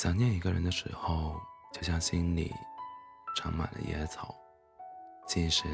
[0.00, 1.34] 想念一个人的时候，
[1.72, 2.54] 就像心里
[3.34, 4.32] 长满了野草，
[5.26, 5.64] 即使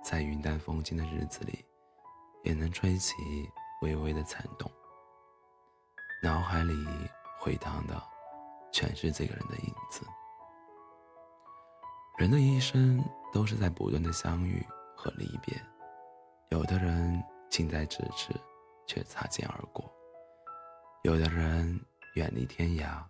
[0.00, 1.58] 在云淡风轻的日子里，
[2.44, 3.16] 也能吹起
[3.82, 4.70] 微微的颤动。
[6.22, 6.72] 脑海里
[7.40, 8.00] 回荡的
[8.70, 10.06] 全是这个人的影子。
[12.16, 14.64] 人的一生都是在不断的相遇
[14.94, 15.60] 和离别，
[16.50, 17.20] 有的人
[17.50, 18.32] 近在咫尺，
[18.86, 19.84] 却擦肩而过；
[21.02, 21.84] 有的人
[22.14, 23.04] 远离天涯。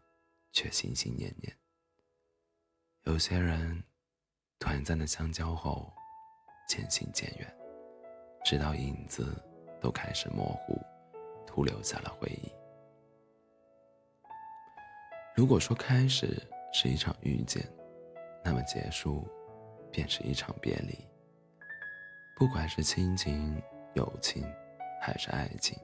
[0.55, 1.55] 却心心念念。
[3.03, 3.85] 有些人
[4.59, 5.93] 短暂的相交后，
[6.67, 7.55] 渐行渐远，
[8.45, 9.37] 直到影子
[9.83, 10.81] 都开始模糊，
[11.47, 12.51] 徒留下了回忆。
[15.37, 16.41] 如果说开始
[16.73, 17.63] 是一场遇见，
[18.43, 19.29] 那么结束
[19.91, 20.97] 便是一场别离。
[22.37, 23.61] 不管是亲情、
[23.95, 24.43] 友情，
[25.03, 25.77] 还是爱情，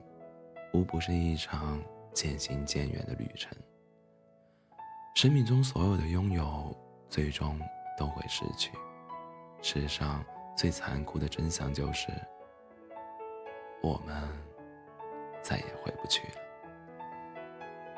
[0.73, 1.82] 无不是一场
[2.15, 3.52] 渐行渐远的旅程。
[5.21, 6.74] 生命中所有的拥有，
[7.10, 7.60] 最终
[7.99, 8.73] 都会失去。
[9.60, 10.24] 世上
[10.57, 12.09] 最残酷的真相就是，
[13.82, 14.16] 我们
[15.43, 16.35] 再也回不去了。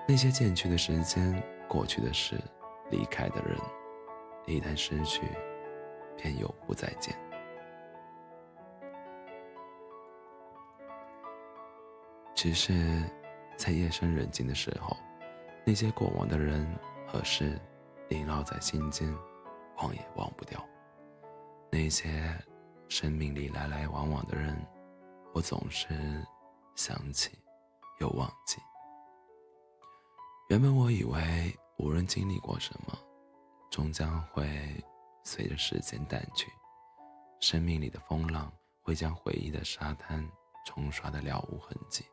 [0.08, 2.36] 那些渐去的时间、过去的事、
[2.90, 3.56] 离开的人，
[4.46, 5.22] 一旦失去，
[6.16, 7.14] 便永不再见。
[12.34, 12.72] 只是
[13.56, 14.96] 在夜深人静的时候，
[15.64, 16.66] 那些过往的人。
[17.12, 17.60] 可是，
[18.08, 19.14] 萦绕在心间，
[19.76, 20.66] 忘也忘不掉。
[21.70, 22.34] 那些
[22.88, 24.56] 生命里来来往往的人，
[25.34, 26.26] 我总是
[26.74, 27.30] 想起，
[28.00, 28.62] 又忘记。
[30.48, 32.98] 原本我以为，无论经历过什么，
[33.70, 34.82] 终将会
[35.22, 36.50] 随着时间淡去。
[37.40, 40.26] 生命里的风浪会将回忆的沙滩
[40.64, 42.06] 冲刷的了无痕迹。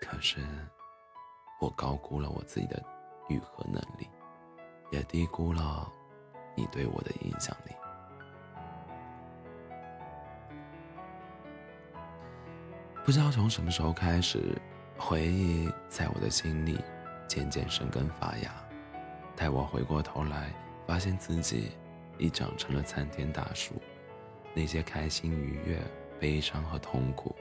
[0.00, 0.40] 可是，
[1.60, 2.80] 我高估了我自己的。
[3.28, 4.08] 愈合能力，
[4.90, 5.90] 也低估了
[6.54, 7.72] 你对我的影响力。
[13.04, 14.56] 不知道从什么时候开始，
[14.96, 16.78] 回忆在我的心里
[17.26, 18.52] 渐渐生根发芽。
[19.34, 20.52] 待我回过头来，
[20.86, 21.72] 发现自己
[22.18, 23.74] 已长成了参天大树。
[24.54, 25.80] 那些开心、愉悦、
[26.20, 27.34] 悲伤和痛苦，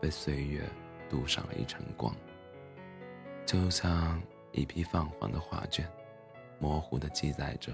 [0.00, 0.62] 被岁月
[1.08, 2.14] 镀上了一层光，
[3.46, 4.20] 就像……
[4.52, 5.86] 一批泛黄的画卷，
[6.58, 7.72] 模糊地记载着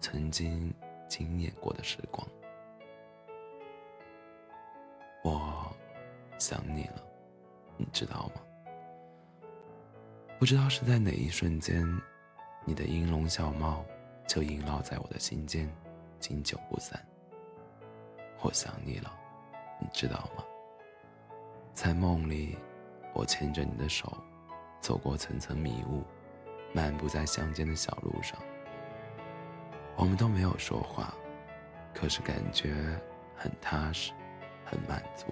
[0.00, 0.72] 曾经
[1.08, 2.26] 惊艳过的时光。
[5.22, 5.74] 我
[6.38, 7.02] 想你了，
[7.76, 8.42] 你知道吗？
[10.38, 11.86] 不知道是在哪一瞬间，
[12.64, 13.84] 你的音容笑貌
[14.26, 15.70] 就萦绕在我的心间，
[16.18, 17.02] 经久不散。
[18.42, 19.10] 我想你了，
[19.80, 20.44] 你知道吗？
[21.72, 22.58] 在梦里，
[23.14, 24.12] 我牵着你的手。
[24.84, 26.04] 走过层层迷雾，
[26.74, 28.38] 漫步在乡间的小路上。
[29.96, 31.14] 我们都没有说话，
[31.94, 32.74] 可是感觉
[33.34, 34.12] 很踏实，
[34.62, 35.28] 很满足。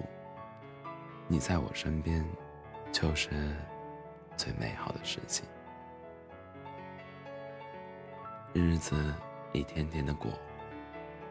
[1.28, 2.24] 你在我身边，
[2.90, 3.28] 就是
[4.38, 5.44] 最美好的事情。
[8.54, 9.14] 日子
[9.52, 10.32] 一天天的过，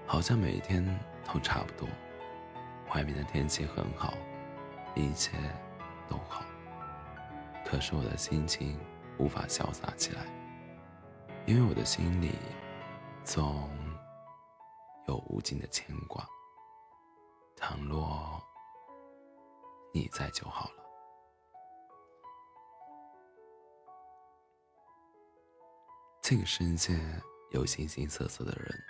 [0.05, 0.85] 好像每一天
[1.25, 1.89] 都差不多。
[2.93, 4.13] 外面的天气很好，
[4.93, 5.31] 一切
[6.07, 6.45] 都好。
[7.66, 8.77] 可是我的心情
[9.17, 10.25] 无法潇洒起来，
[11.45, 12.35] 因为我的心里
[13.23, 13.69] 总
[15.07, 16.27] 有无尽的牵挂。
[17.55, 18.41] 倘若
[19.94, 20.83] 你在就好了。
[26.21, 26.94] 这个世界
[27.51, 28.83] 有形形色色的人，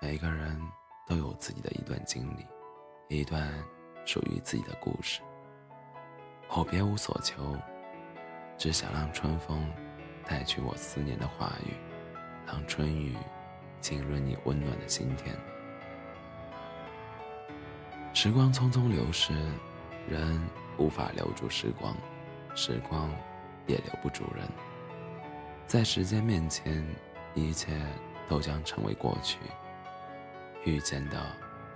[0.00, 0.60] 每个人
[1.06, 2.46] 都有自己的一段经历，
[3.08, 3.52] 一段
[4.04, 5.20] 属于自己的故事。
[6.48, 7.56] 我别无所求。
[8.60, 9.66] 只想让春风
[10.28, 11.72] 带去我思念的话语，
[12.46, 13.16] 让春雨
[13.80, 15.34] 浸润你温暖的心田。
[18.12, 19.32] 时光匆匆流逝，
[20.06, 20.38] 人
[20.76, 21.96] 无法留住时光，
[22.54, 23.10] 时光
[23.66, 24.46] 也留不住人。
[25.66, 26.86] 在时间面前，
[27.32, 27.80] 一切
[28.28, 29.38] 都将成为过去。
[30.66, 31.18] 遇见的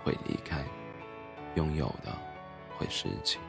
[0.03, 0.63] 会离开，
[1.55, 2.15] 拥有的
[2.77, 3.39] 会失去，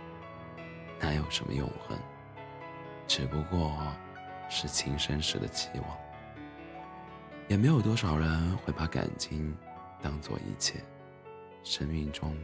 [0.98, 1.98] 哪有什么永恒？
[3.08, 3.72] 只不过
[4.48, 5.98] 是情深时的期望，
[7.48, 9.56] 也没有多少人会把感情
[10.02, 10.80] 当做一切。
[11.62, 12.36] 生命中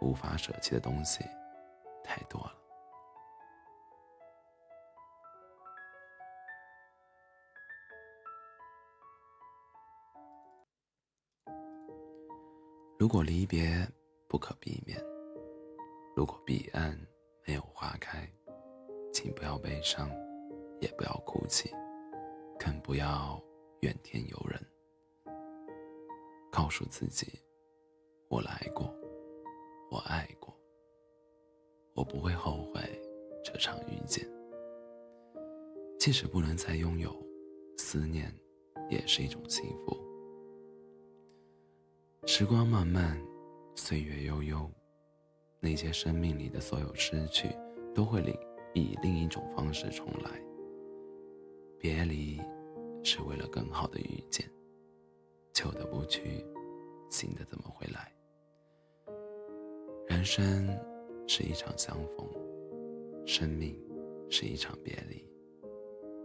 [0.00, 1.24] 无法舍弃的东西
[2.04, 2.54] 太多了。
[12.98, 13.88] 如果离别
[14.28, 15.00] 不可避免，
[16.14, 16.96] 如果彼岸
[17.46, 18.30] 没有花开。
[19.22, 20.10] 请不要悲伤，
[20.80, 21.70] 也不要哭泣，
[22.58, 23.38] 更不要
[23.80, 24.58] 怨天尤人。
[26.50, 27.38] 告诉自己，
[28.28, 28.90] 我来过，
[29.90, 30.58] 我爱过，
[31.92, 32.80] 我不会后悔
[33.44, 34.26] 这场遇见。
[35.98, 37.14] 即使不能再拥有，
[37.76, 38.34] 思念
[38.88, 39.94] 也是一种幸福。
[42.26, 43.22] 时光漫漫，
[43.74, 44.70] 岁月悠悠，
[45.60, 47.54] 那些生命里的所有失去，
[47.94, 48.34] 都会另
[48.74, 50.30] 以另一种方式重来。
[51.78, 52.40] 别离，
[53.02, 54.48] 是为了更好的遇见。
[55.52, 56.44] 旧的不去，
[57.10, 58.12] 新的怎么会来？
[60.08, 60.68] 人生
[61.26, 62.28] 是一场相逢，
[63.26, 63.74] 生命
[64.28, 65.24] 是一场别离。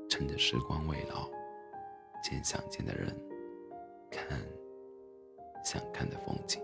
[0.09, 1.29] 趁着时光未老，
[2.23, 3.15] 见想见的人，
[4.09, 4.39] 看
[5.63, 6.61] 想看的风景。